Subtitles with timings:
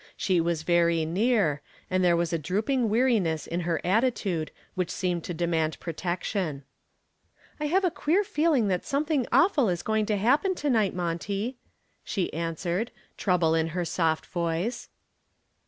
[0.17, 5.23] She was very near, and there was a drooping weariness in her attitude which seemed
[5.25, 6.63] to demand protection.
[7.59, 11.57] "I have a queer feeling that something awful is going to happen to night, Monty,"
[12.03, 14.89] she answered, trouble in her soft voice.